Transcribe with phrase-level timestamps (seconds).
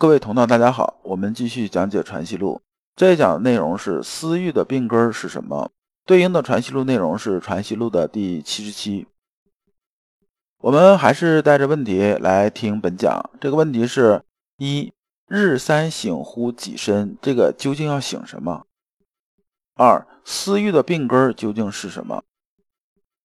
[0.00, 2.62] 各位同道，大家好，我们继续讲解《传习录》。
[2.94, 5.72] 这一讲的内容是私欲的病根是什么？
[6.06, 9.08] 对应的《传习录》内容是《传习录》的第七十七。
[10.58, 13.28] 我们还是带着问题来听本讲。
[13.40, 14.22] 这个问题是：
[14.58, 14.92] 一
[15.26, 18.66] 日三省乎己身，这个究竟要省什么？
[19.74, 22.22] 二私欲的病根究竟是什么？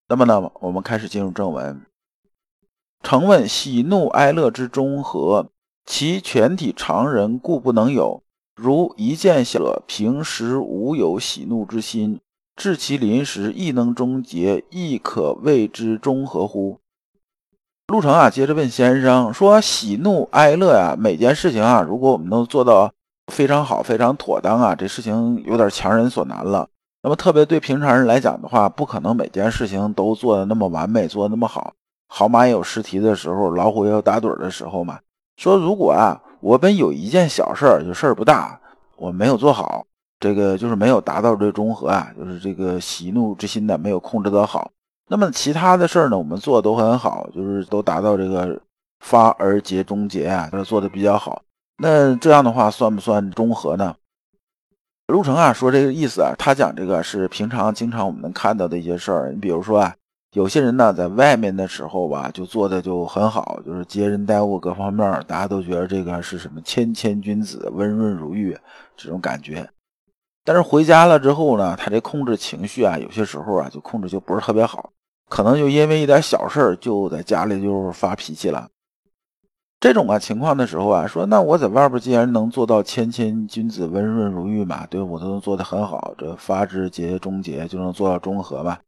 [0.08, 1.86] 那么呢，我们开始进入正文。
[3.04, 5.52] 诚问喜怒哀乐之中和？
[5.86, 8.24] 其全体常人故不能有，
[8.55, 12.20] 如一见小平时无有喜怒之心，
[12.55, 16.80] 至其临时亦能终结，亦可谓之中和乎？
[17.88, 22.91] 陆程啊，接着问先生说：喜怒哀乐呀，每件事情啊，如果我们能做到
[23.32, 26.70] 非常好、非常妥当啊，这事情有点强人所难了。
[27.02, 31.74] 那么，特别对平常人来讲的话，不可能每件事情都做的那么完美，做的那么好。
[32.08, 35.00] 好马也有失蹄的时候，老虎也有打盹的时候嘛。
[35.36, 38.60] 说如果啊，我本有一件小事儿，就事儿不大，
[38.98, 39.85] 我没有做好，
[40.20, 44.72] 这个就是没有达到这中和啊，就是这个喜怒之心呢没有控制得好。
[45.07, 48.62] 那么其他的事儿呢，我们做都很好，就是都达到这个
[48.99, 51.41] 发而结终结啊，都做的比较好。
[51.77, 53.96] 那这样的话算不算中和呢？
[55.07, 59.96] 陆程啊说这个意思啊，他讲这个是平常经常我们能看到的一些事儿，你比如说啊。
[60.34, 68.57] 有些人呢，在外面的时候吧，就做的就很好，就是接人待物各方面，大家都觉得这个是什么谦谦君子、温润如玉
[68.97, 69.69] 这种感觉。
[70.44, 74.89] 但是回家了之后呢，他这控制情绪啊，有些时候啊，就控制就不是特别好，
[75.29, 78.67] 可能就因为一点小事儿，就在家里就发脾气了。
[79.79, 88.79] 这种啊情况的时候啊，说那我在外边既然能做到谦谦君子、温润如玉嘛，对我都能做得很好，这发之节终结就能做到中和嘛。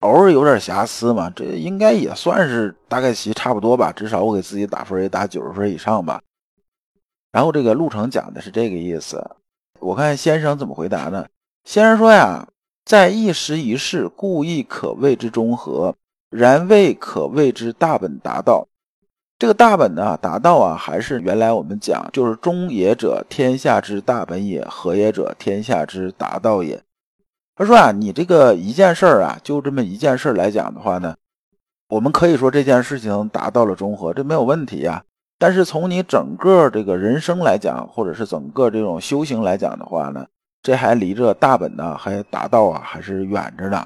[0.00, 6.22] 偶尔有点瑕疵嘛，这应该也算是大概其差不多吧，至少我给自己打分也打九十分以上吧。
[7.32, 9.22] 然后这个路程讲的是这个意思，
[9.80, 11.26] 我看先生怎么回答呢？
[11.64, 12.48] 先生说呀，
[12.84, 15.94] 在一时一事，故意可谓之中和，
[16.30, 18.68] 然未可谓之大本达到。
[19.38, 26.82] 这个大本呢，达到啊，还是原来我们讲，就是中也者，天下之大本也；和也者，天下之达到也。
[27.58, 31.16] 他说啊，你这个一件事儿啊，就这么一件事儿来讲的话呢，
[31.88, 35.02] 我们可以说这件事情达到了中和，这没有问题呀。
[35.40, 40.24] 但是从你整个这个人生来讲，或者是整个这种修行来讲的话呢，
[40.62, 43.84] 这还离着大本呢，还达到啊，还是远着呢。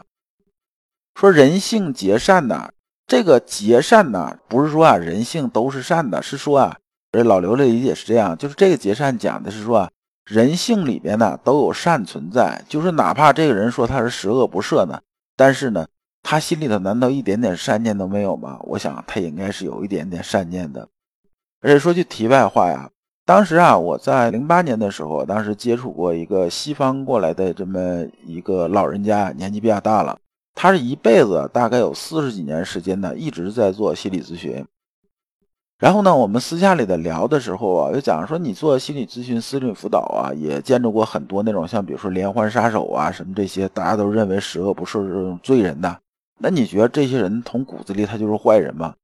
[1.15, 2.69] 说人性结善呐，
[3.07, 6.77] 这个结善呐，不是说啊人性都是善的，是说啊，
[7.11, 9.91] 这老刘的理解是这样，就是这个结善讲的是说啊。
[10.25, 15.01] 人性里边呢都有善存在，就是哪怕这个人说他是十恶不赦呢，
[15.37, 15.87] 但是呢，
[16.23, 18.59] 他心里头难道一点点善念都没有吗？
[18.63, 20.89] 我想他应该是有一点点善念的。
[21.61, 22.91] 而且说句题外话呀，
[23.25, 30.19] 当时啊，我在零八年的时候，当时接触过一个西方过来的这么一个老人家，年纪比较大了，
[30.55, 34.65] 他是一辈子大概有四十几年时间呢，一直在做心理咨询。
[35.83, 45.99] 然后呢，我们私下里的聊的时候啊，就讲说你做心理咨询、心理辅导啊，也见着过很多那种像比如说连环杀手啊什么这些，大家都认为十恶不赦这种罪人的。
[46.39, 48.95] 那你觉得这些人从骨子里他就是坏人吗？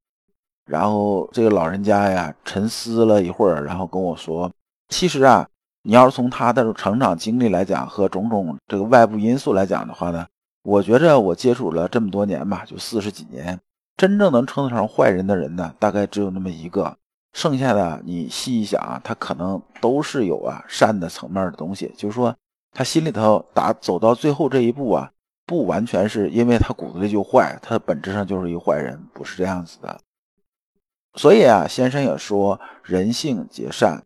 [0.67, 4.49] 然后这个老人家呀沉思了一会儿，然后跟我说，
[4.89, 5.49] 其实啊，
[5.83, 10.25] 你要是从他的成长经历来讲和种种这个外部因素来讲的话呢，
[10.63, 13.59] 我觉着我接触了这么多年吧，就四十几年。
[13.99, 16.97] 真正能称得上坏人的人呢，大概只有那么一个，
[17.33, 21.93] 剩下的你细一想啊，他可能都是有啊善的层面的东西。
[21.97, 22.35] 就是说，
[22.73, 25.11] 他心里头打走到最后这一步啊，
[25.45, 30.01] 不完全是因为他骨子里就坏，他本质上就是一个坏人，不是这样子的。
[31.15, 34.05] 所以啊，先生也说，人性皆善，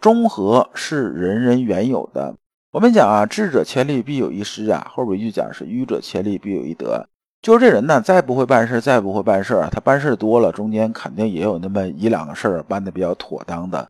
[0.00, 2.36] 中和是人人原有的。
[2.70, 7.08] 我们讲啊，智者千虑必有一失啊，后边一句讲是愚者千虑必有一得。
[7.40, 13.88] 就是这人呢，再不会办事，再不会办事他办事多了，中间肯定也有那么一两个事儿办的比较妥当的。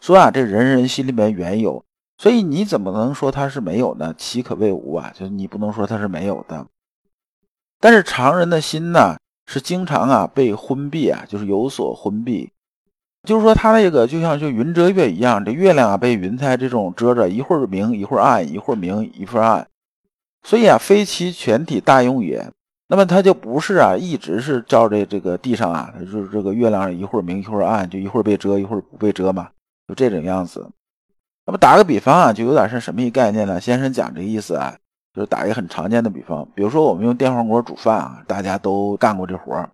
[0.00, 1.84] 说啊，这人人心里面原有，
[2.18, 4.12] 所以你怎么能说他是没有呢？
[4.18, 5.12] 岂可谓无啊？
[5.14, 6.66] 就是你不能说他是没有的。
[7.80, 9.16] 但是常人的心呢，
[9.46, 12.50] 是经常啊被昏蔽啊，就是有所昏蔽。
[13.22, 19.66] 就是说他那个就像就云遮月一样，这月亮啊被云彩这种遮着，一会儿明一会儿暗，一会儿明一会儿暗。
[20.42, 22.50] 所以啊，非其全体大用也。
[22.86, 29.48] 那么它就不是啊，一直是照着这个地上啊，就是这个月亮一会儿明一会儿暗，就一会儿被遮一会儿不被遮嘛，
[29.88, 30.68] 就这种样子。
[31.46, 33.60] 那么打个比方啊，就有点是什么一概念呢？
[33.60, 34.76] 先生讲这个意思啊，
[35.14, 39.70] 就是打一个很常见的比方，比如说我们用电饭锅煮饭啊，大家都干过这活儿。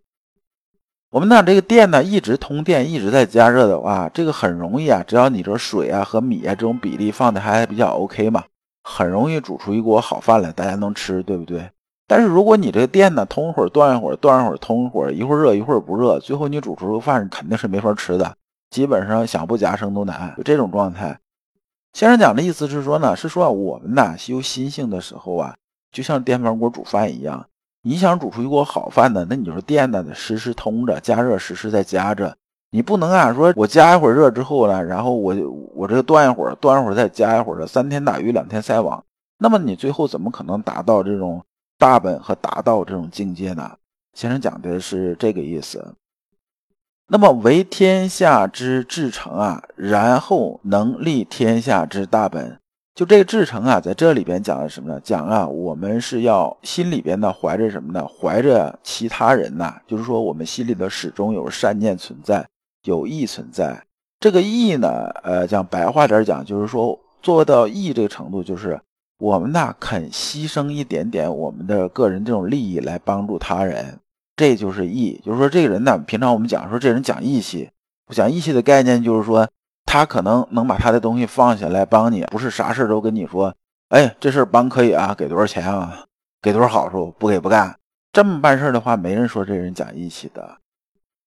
[1.10, 5.02] 我们呢，这个电呢一直通电，一直在加热的话，这个很容易啊。
[5.04, 8.44] 只要你这水啊和米啊这种比例放的还比较 OK 嘛，
[8.84, 11.68] 很容易煮出一锅好饭来，大家能吃，对不对？
[12.10, 18.34] 但是如果你这个电呢通一会儿断一会儿，断一会儿通一会儿，一会儿热一会儿不热，最后你煮出个饭肯定是没法吃的，
[18.68, 21.16] 基本上想不夹生都难，就这种状态。
[21.92, 25.54] 先生讲的意思是说呢，是说我们呐修心性的时候啊，
[25.92, 27.46] 就像电饭锅煮饭一样。
[27.82, 32.34] 你想煮出一锅好饭呢，那你就是电呢得时时通着，加热时时在加着。
[32.72, 35.32] 你不能啊，说我加一会儿热之后呢，然后我
[35.76, 39.00] 我这个断一会儿，断一会儿再加一会儿的，三天打鱼两天晒网。
[39.38, 41.40] 那么你最后怎么可能达到这种
[41.80, 43.78] 大本和达到这种境界呢？
[44.12, 45.94] 先生讲的是这个意思。
[47.08, 52.60] 那么为天下之至诚啊，然后能立天下之大本。
[52.94, 55.00] 就这个至诚啊，在这里边讲的什么呢？
[55.02, 58.06] 讲啊，我们是要心里边呢怀着什么呢？
[58.06, 62.46] 怀着其他人呐，就是说我们心里头始终有善念存在，
[62.84, 63.82] 有义存在。
[64.18, 68.78] 这个义呢，呃，讲白话点讲，就是说做到义这个程度，就是
[69.20, 74.00] 我们呢肯牺牲一点点我们的个人这种利益来帮助他人，
[74.34, 75.20] 这就是义。
[75.24, 77.70] 就是说这个人呢，平常我们讲说这人讲义气，
[78.08, 79.48] 讲义气的概念就是说。
[79.86, 83.52] 他可能能把他的东西放下来帮你，不是啥事都跟你说。
[83.88, 86.04] 哎，这事帮可以啊，给多少钱啊？
[86.40, 87.12] 给多少好处？
[87.18, 87.76] 不给不干。
[88.12, 90.58] 这么办事的话，没人说这人讲义气的。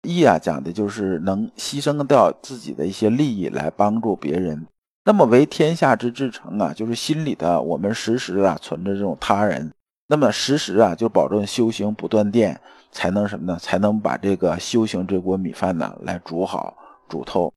[0.03, 4.65] 义啊，讲的就是能牺牲掉自己的一些利益来帮助别人。
[5.05, 9.71] 那么为天下之至诚啊，就是心里的我们时时啊存着这种他人。
[10.07, 12.59] 那么时时啊就保证修行不断电，
[12.91, 13.57] 才能什么呢？
[13.59, 16.77] 才能把这个修行这锅米饭呢来煮好
[17.09, 17.51] 煮透。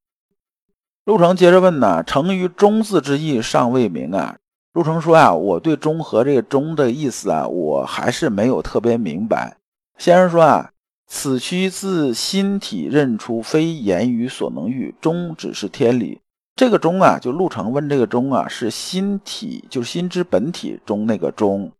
[1.05, 4.37] 陆成接着问呢：“成于中字之意尚未明啊。”
[4.75, 9.57] 陆成说：“啊，我对中和这个中的意思啊，我还是没有特别明白。”
[9.99, 10.71] 先生说：“啊，
[11.07, 14.95] 此须自心体认出，非言语所能喻。
[15.01, 16.21] 中只是天理。
[16.57, 21.71] 这个中啊，就陆程问这个中啊，是心体，就是心之本体中那个中，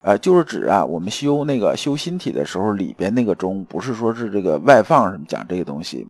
[0.00, 6.08] 呃，就是指啊，我们修那个修心体的时候里边那个中，不是说是这个外放什么讲这个东西。”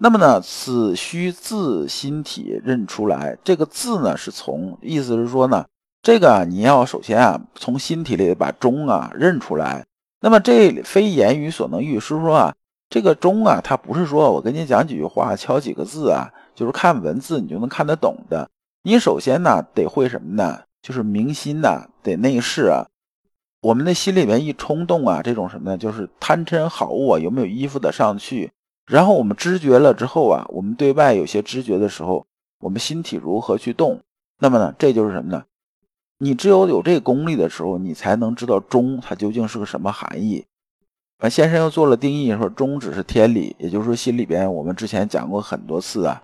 [0.00, 3.38] 那么呢，此须自心体认出来。
[3.44, 5.64] 这个字呢，是从意思是说呢，
[6.02, 9.86] 这个啊，你要首先啊，从心体里把中啊认出来。
[10.20, 12.54] 那么这非言语所能喻，是说啊，
[12.92, 18.50] 这个中啊，它不是说我跟你讲几句话，敲几个字啊，就是看文字你就能看得懂的。
[18.82, 20.64] 你首先呢，得会什么呢？
[20.82, 22.86] 就是明心呐，得内视啊。
[23.62, 25.78] 我们的心里面一冲动啊，这种什么呢？
[25.78, 28.52] 就是贪嗔好恶有没有依附的上去？
[28.84, 32.26] 然后我们知觉了之后啊，我们对外有些知觉的时候，
[32.60, 34.00] 我们心体如何去动？
[34.38, 35.44] 那么呢，这就是什么呢？
[36.18, 40.44] 你只有有这功力的时候，你才能知道中它究竟是个什么含义。
[41.22, 46.20] 啊，先生又做了定义，说中指是天理，也就是说心里边我们之前讲过很多次啊，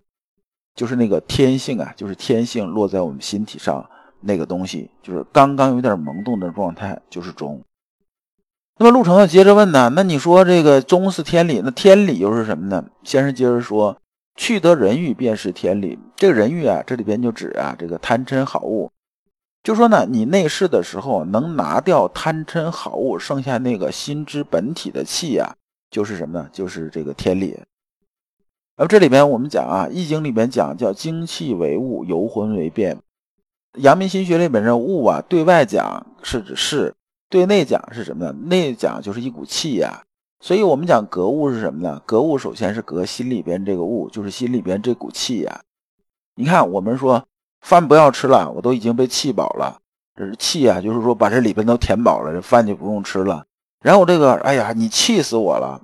[0.75, 7.63] 就是那个天性啊，就是天性落在我们心体上那个东西，就是刚刚有点萌动的状态，就是中。
[8.77, 9.89] 那么陆程又接着问呢？
[9.95, 12.85] 那你说这个中是天理，那天理又是什么呢？
[13.05, 13.95] 先生接着说：
[14.35, 15.97] 去得人欲便是天理。
[16.17, 18.91] 这个人欲啊，这里边就指啊这个贪嗔好恶。
[19.61, 25.55] 就说呢，你内视的时候能拿掉贪嗔好恶，剩下那个心之本体的气呀，
[25.91, 26.49] 就是什么呢？
[26.51, 27.59] 就是这个天理。
[28.77, 32.97] 而这里边我们讲啊，《易经》里边讲叫精气为物，游魂为变。
[33.77, 36.95] 阳明心学里边这物啊，对外讲是指是。
[37.29, 38.31] 对内讲是什么呢？
[38.45, 40.03] 内讲就是一股气呀，
[40.39, 42.01] 所以我们讲格物是什么呢？
[42.03, 45.61] 格物首先是格心里边这个物，就是心里边这股气呀。
[46.35, 47.27] 你看，我们说
[47.61, 49.77] 饭不要吃了，我都已经被气饱了，
[50.15, 53.43] 这是气啊，就是说把这里边都填饱了，这饭就不用吃了。
[53.81, 55.81] 然后这个，哎呀，你气死我了，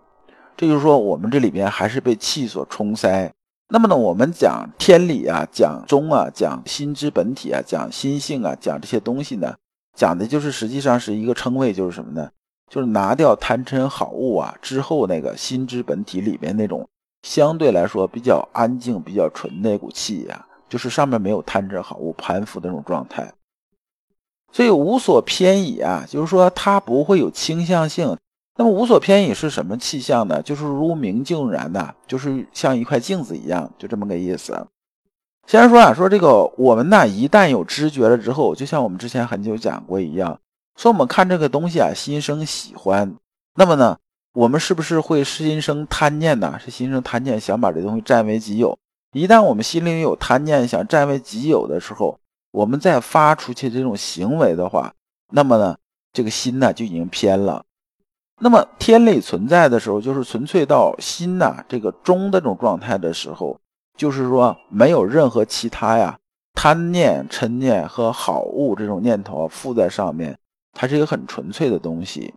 [0.58, 3.32] 这就是说我们这里边还是被气所冲塞。
[3.70, 9.56] 那么呢，我们讲天理啊，讲中啊，讲心之本体啊，讲心性啊，讲这些东西呢。
[9.96, 12.30] 讲的就是实际上是一个称谓，就是什么呢？
[12.70, 16.88] 就是拿掉贪嗔好恶啊之后，那个心之本体里面那种
[17.24, 23.34] 相对来说比较安静、比较纯那股气呀，就是上面没有贪嗔好物攀附的那种状态。
[24.52, 28.18] 所以无所偏倚啊，就是说它不会有倾向性。
[28.58, 30.42] 那么无所偏倚是什么气象呢？
[30.42, 34.66] 就是如明镜然呐，就是像一块镜子一样，就这么个意思。
[35.46, 40.40] 先说啊，说这个我们呢，一旦有知觉了之后，就像我们之前很久讲过一样，
[40.78, 43.14] 说我们看这个东西啊，心生喜欢，
[43.56, 43.98] 那么呢，
[44.34, 46.58] 我们是不是会心生贪念呢？
[46.58, 48.78] 是心生贪念，想把这东西占为己有。
[49.16, 52.20] 一旦我们心里有贪念，想占为己有的时候，
[52.52, 54.94] 我们再发出去这种行为的话，
[55.32, 55.78] 那么呢，
[56.12, 57.64] 这个心呢就已经偏了。
[58.42, 63.58] 那么天理存在的时候，就是纯粹到心呐这个中的这种状态的时候，
[63.98, 66.20] 就是说没有任何其他呀
[66.54, 70.38] 贪念、嗔念和好恶这种念头啊附在上面，
[70.74, 72.34] 它是一个很纯粹的东西。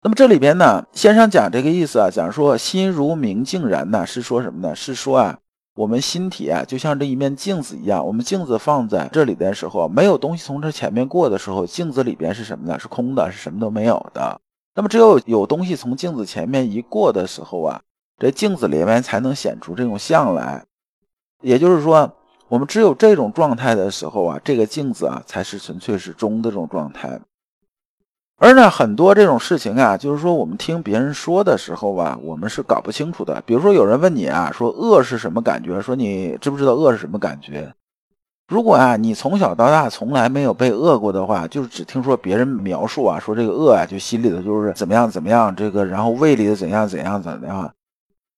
[0.00, 4.74] 那么这里边呢，先生讲这个意思啊，讲说心如明镜然呢，是说什么呢？
[4.74, 5.38] 是说啊，
[5.78, 12.76] 我们心体啊，就像这一面镜子一样，我们镜子放在这里的时候，没有东西从这前面过的时候，镜子里边是什么呢？
[12.76, 14.40] 是空的，是什么都没有的。
[14.74, 17.80] 那么，只有有东西从镜子前面一过的时候啊，
[18.18, 20.64] 这镜子里面才能显出这种像来。
[21.42, 22.12] 也就是说，
[22.48, 27.20] 我们只有这种状态的时候啊，这个镜子啊才是纯粹是中的这种状态。
[28.40, 33.42] 而呢，很多这种事情啊，就是说我们听别人说的时候吧，我们是搞不清楚的。
[33.44, 35.80] 比如说，有人问你啊，说饿是什么感觉？
[35.82, 37.74] 说你知不知道饿是什么感觉？
[38.46, 47.74] 如果啊，你从小到大从来没有被饿过的话，就是只听说别人描述啊，说这个饿啊，就心里头就是怎么样怎么样，这个然后胃里的怎样怎样怎样，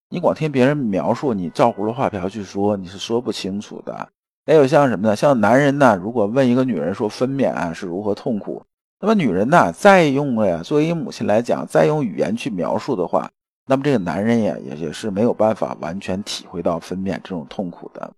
[0.09, 4.09] 你光听别人描述，你照葫芦画瓢去说，你是说不清楚的。
[4.47, 5.15] 还有像什么呢？
[5.15, 8.63] 像男人呢，如果问一个女人说分娩啊是如何痛苦，
[9.03, 13.27] 那么女人呢，再用了呀，作为母亲来讲，再用语言去描述的话，
[13.65, 18.13] 那么这个男人呀，也也是没有办法完全体会到分娩这种痛苦的。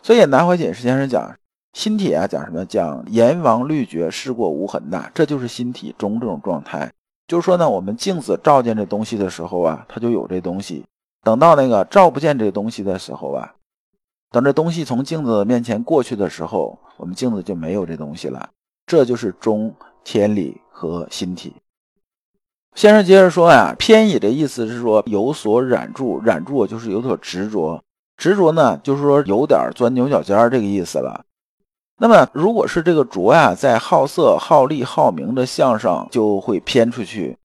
[0.00, 1.34] 所以南怀瑾先生讲
[1.72, 2.64] 心体啊，讲什么？
[2.64, 6.92] 讲阎王律绝，事过无痕呐，这就是心体中这种状态。
[7.26, 10.84] 就是说呢，我们镜子照见这东西的时候啊，它就有这东西；
[11.24, 13.54] 等到那个照不见这东西的时候啊，
[14.30, 18.50] 等这东西从镜子面前过去的时候，我们镜子就没有这东西了。
[18.86, 21.54] 这就是中天理和心体。
[22.74, 27.82] 先生接着说呀，偏倚的意思是说有所染著，染著就是有所执着。
[28.16, 31.24] 执着呢，就是说有点钻牛角尖儿这个意思了。
[31.98, 37.38] 那么，如果是这个着呀，在好色、好利、好名的相上，就会偏出去。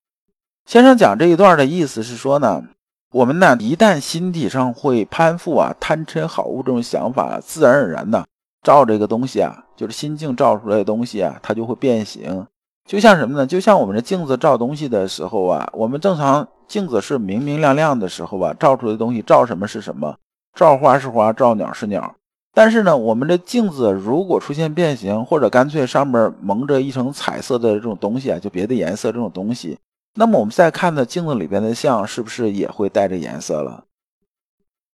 [0.66, 2.64] 先生讲这一段的意思是说呢，
[3.12, 8.26] 我们呢一旦心体上会攀附啊、贪嗔好恶这种想法，自然而然呢
[8.64, 12.46] 照这个东西啊，就是心境照出来的东西啊，它就会变形。
[12.88, 13.46] 就像什么呢？
[13.46, 20.16] 就像我们的镜子照东西的时候啊，我们正常镜子是明明亮亮的时候啊，照出来的东西照什么是什么。
[20.56, 22.16] 照花是花，照鸟是鸟，
[22.54, 29.78] 但是呢，我们的镜子如果出现变形，或者干脆上面蒙着一层彩色的这种东西啊，就别的颜色这种东西，
[30.16, 33.86] 那么我们再看的镜子里边的像，是不是也会带着颜色了？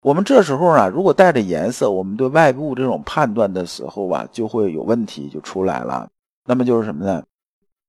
[0.04, 6.06] 我们这时候啊，如果带着颜色，我们对外部这种判断的时候啊，就会有问题就出来了。
[6.44, 7.24] 那么就是什么呢？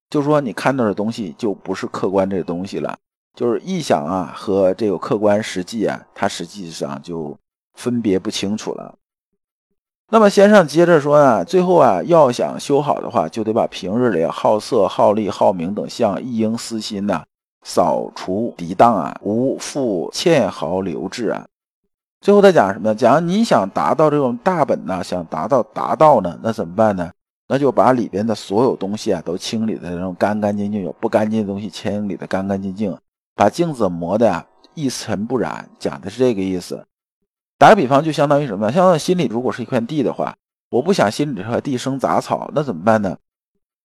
[0.10, 2.98] 就说你看到的东西就不是客观这东西了，
[3.34, 7.38] 就是臆想啊和这个客观实际啊，它实际上就。
[7.78, 8.96] 分别不清楚了。
[10.10, 17.26] 那么先生接着说呢，最后啊，要想修好的话，就得把平日里好色、好利、好名等相一应私心呐，
[17.66, 21.46] 扫除涤荡啊，无复欠毫留滞啊。
[22.25, 22.96] 最后再讲什么呢？
[22.96, 27.12] 讲你想达到这种大本呢，想达到达到呢，那怎么办呢？
[27.48, 32.98] 那就把里边的所有东西啊都清理的那种干干净净，有不干净的东西清理的干干净净，
[33.36, 35.70] 把镜子磨的呀一尘不染。
[35.77, 36.84] 讲的是这个意思。
[37.60, 38.72] 打个比方，就相当于什么？
[38.72, 40.36] 相当于心里如果是一块地的话，
[40.72, 43.15] 我不想心里这块地生杂草，那怎么办呢？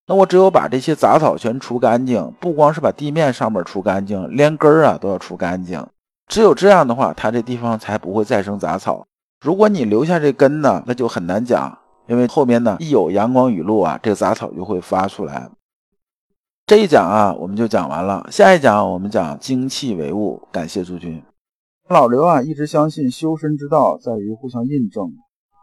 [0.07, 5.87] 那我只有把这些杂草全除干净，不光是把地面上面除干净，连根儿啊都要除干净。
[6.31, 9.05] 只有这样的话，它这地方才不会再生杂草。
[9.41, 15.51] 如果你留下这根呢，那就很难讲，因为后面呢一有阳光雨露啊，这个杂草就会发出来。
[16.67, 18.29] 这一讲啊，我们就讲完了。
[18.31, 20.41] 下一讲我们讲精气为物。
[20.53, 21.21] 感谢诸君。
[21.89, 25.13] 老刘啊，一直相信修身之道在于互相印证，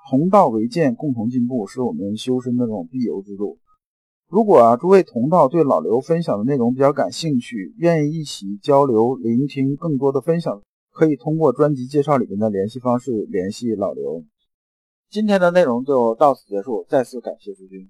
[0.10, 3.58] 同道为鉴，共同进步，是我们修身的这种必由之路。
[4.30, 14.26] 如果啊，诸位同道对老刘分享的内容比较感兴趣，愿意一起交流、聆听更多的分享，可以通过专辑介绍里面的联系方式联系老刘。
[15.10, 17.90] 今天的内容就到此结束，再次感谢诸君。